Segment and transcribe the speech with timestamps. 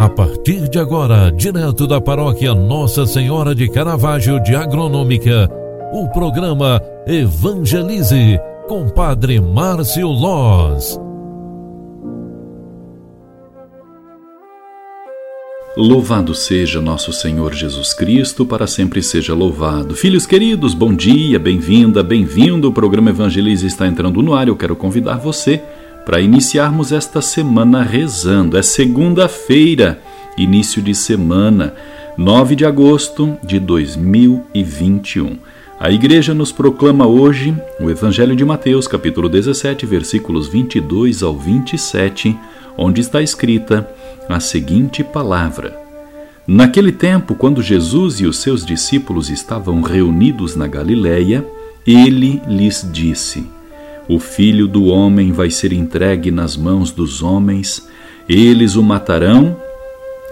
[0.00, 5.46] A partir de agora, direto da paróquia Nossa Senhora de Caravaggio de Agronômica,
[5.92, 10.98] o programa Evangelize com Padre Márcio Loz.
[15.76, 19.94] Louvado seja nosso Senhor Jesus Cristo, para sempre seja louvado.
[19.94, 22.70] Filhos queridos, bom dia, bem-vinda, bem-vindo.
[22.70, 24.48] O programa Evangelize está entrando no ar.
[24.48, 25.62] Eu quero convidar você
[26.04, 28.56] para iniciarmos esta semana rezando.
[28.56, 30.00] É segunda-feira,
[30.36, 31.74] início de semana,
[32.16, 35.38] 9 de agosto de 2021.
[35.78, 42.36] A igreja nos proclama hoje o Evangelho de Mateus, capítulo 17, versículos 22 ao 27,
[42.76, 43.88] onde está escrita
[44.28, 45.78] a seguinte palavra:
[46.46, 51.46] Naquele tempo, quando Jesus e os seus discípulos estavam reunidos na Galiléia,
[51.86, 53.46] ele lhes disse:
[54.10, 57.88] o filho do homem vai ser entregue nas mãos dos homens,
[58.28, 59.56] eles o matarão,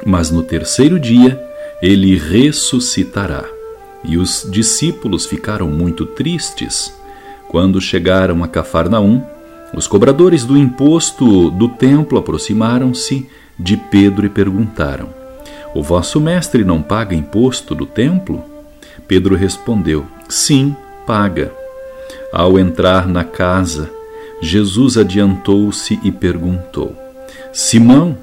[0.04, 1.40] mas no terceiro dia
[1.80, 3.44] ele ressuscitará.
[4.02, 6.92] E os discípulos ficaram muito tristes.
[7.46, 9.22] Quando chegaram a Cafarnaum,
[9.72, 15.08] os cobradores do imposto do templo aproximaram-se de Pedro e perguntaram:
[15.72, 18.44] O vosso mestre não paga imposto do templo?
[19.06, 20.74] Pedro respondeu: Sim,
[21.06, 21.57] paga.
[22.32, 23.90] Ao entrar na casa,
[24.40, 26.94] Jesus adiantou-se e perguntou:
[27.52, 28.16] Simão,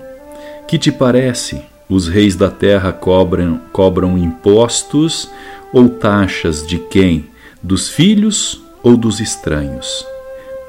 [0.67, 1.61] que te parece?
[1.89, 5.29] Os reis da terra cobram, cobram impostos
[5.71, 7.27] ou taxas de quem?
[7.61, 10.05] Dos filhos ou dos estranhos?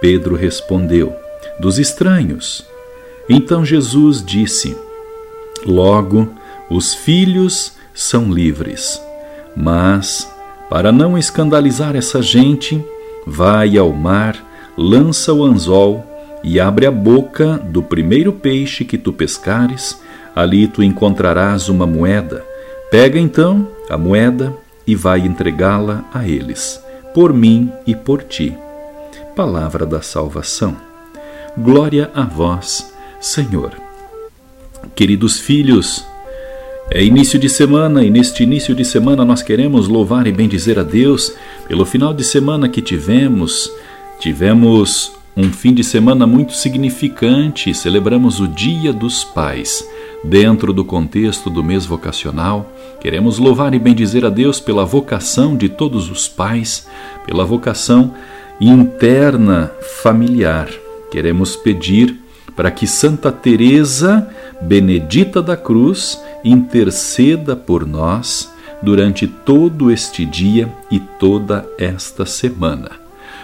[0.01, 1.15] Pedro respondeu:
[1.61, 2.65] Dos estranhos.
[3.29, 4.77] Então Jesus disse:
[5.65, 6.29] Logo,
[6.71, 9.01] os filhos são livres.
[9.57, 10.31] Mas,
[10.69, 12.85] para não escandalizar essa gente,
[13.27, 14.37] Vai ao mar,
[14.79, 16.05] lança o anzol
[16.45, 20.01] e abre a boca do primeiro peixe que tu pescares,
[20.35, 22.45] ali tu encontrarás uma moeda.
[22.91, 24.57] Pega então a moeda
[24.87, 26.81] e vai entregá-la a eles,
[27.13, 28.57] por mim e por ti.
[29.35, 30.77] Palavra da salvação.
[31.59, 33.73] Glória a vós, Senhor.
[34.95, 36.07] Queridos filhos,
[36.91, 40.85] é início de semana e neste início de semana nós queremos louvar e bendizer a
[40.85, 41.35] Deus
[41.67, 43.71] pelo final de semana que tivemos.
[44.21, 49.87] Tivemos um fim de semana muito significante, celebramos o Dia dos Pais.
[50.23, 55.69] Dentro do contexto do mês vocacional, queremos louvar e bendizer a Deus pela vocação de
[55.69, 56.87] todos os pais,
[57.27, 58.15] pela vocação
[58.61, 60.69] interna familiar.
[61.11, 62.17] Queremos pedir
[62.57, 64.27] para que Santa Teresa
[64.63, 68.53] Benedita da Cruz interceda por nós
[68.83, 72.91] durante todo este dia e toda esta semana.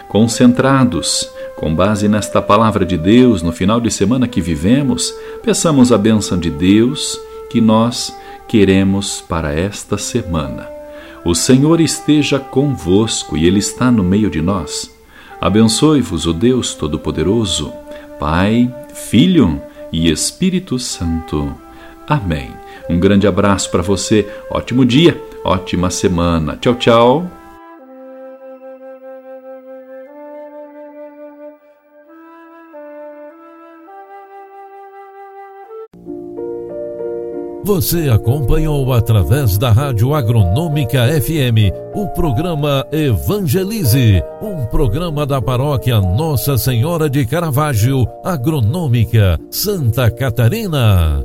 [0.09, 5.99] Concentrados, com base nesta palavra de Deus, no final de semana que vivemos, peçamos a
[5.99, 7.19] bênção de Deus
[7.51, 8.15] que nós
[8.47, 10.69] queremos para esta semana.
[11.25, 14.91] O Senhor esteja convosco e Ele está no meio de nós.
[15.41, 17.73] Abençoe-vos o Deus Todo-Poderoso,
[18.21, 19.61] Pai, Filho
[19.93, 21.53] e Espírito Santo.
[22.09, 22.51] Amém.
[22.89, 26.57] Um grande abraço para você, ótimo dia, ótima semana.
[26.57, 27.27] Tchau, tchau.
[37.65, 46.59] Você acompanhou através da Rádio Agronômica FM o programa Evangelize, um programa da paróquia Nossa
[46.59, 51.25] Senhora de Caravaggio, Agronômica, Santa Catarina.